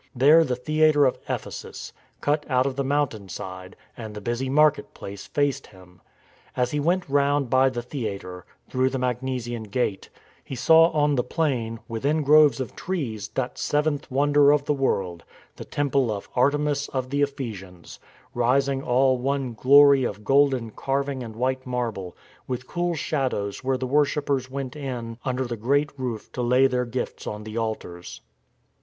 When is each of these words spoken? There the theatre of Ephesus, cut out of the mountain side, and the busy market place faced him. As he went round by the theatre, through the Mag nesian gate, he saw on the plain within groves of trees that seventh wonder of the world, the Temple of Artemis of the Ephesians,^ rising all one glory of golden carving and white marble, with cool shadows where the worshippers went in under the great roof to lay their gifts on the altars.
There 0.15 0.43
the 0.43 0.55
theatre 0.55 1.05
of 1.05 1.19
Ephesus, 1.29 1.93
cut 2.21 2.43
out 2.49 2.65
of 2.65 2.75
the 2.75 2.83
mountain 2.83 3.29
side, 3.29 3.75
and 3.95 4.15
the 4.15 4.19
busy 4.19 4.49
market 4.49 4.95
place 4.95 5.27
faced 5.27 5.67
him. 5.67 6.01
As 6.57 6.71
he 6.71 6.79
went 6.79 7.07
round 7.07 7.51
by 7.51 7.69
the 7.69 7.83
theatre, 7.83 8.43
through 8.67 8.89
the 8.89 8.97
Mag 8.97 9.19
nesian 9.21 9.69
gate, 9.69 10.09
he 10.43 10.55
saw 10.55 10.89
on 10.89 11.13
the 11.13 11.23
plain 11.23 11.79
within 11.87 12.23
groves 12.23 12.59
of 12.59 12.75
trees 12.75 13.27
that 13.35 13.59
seventh 13.59 14.09
wonder 14.09 14.49
of 14.51 14.65
the 14.65 14.73
world, 14.73 15.23
the 15.55 15.65
Temple 15.65 16.09
of 16.11 16.27
Artemis 16.35 16.89
of 16.89 17.11
the 17.11 17.21
Ephesians,^ 17.21 17.99
rising 18.33 18.81
all 18.81 19.19
one 19.19 19.53
glory 19.53 20.03
of 20.03 20.23
golden 20.23 20.71
carving 20.71 21.21
and 21.21 21.35
white 21.35 21.67
marble, 21.67 22.17
with 22.47 22.65
cool 22.65 22.95
shadows 22.95 23.63
where 23.63 23.77
the 23.77 23.85
worshippers 23.85 24.49
went 24.49 24.75
in 24.75 25.19
under 25.23 25.45
the 25.45 25.55
great 25.57 25.91
roof 25.95 26.31
to 26.31 26.41
lay 26.41 26.65
their 26.65 26.85
gifts 26.85 27.27
on 27.27 27.43
the 27.43 27.55
altars. 27.55 28.21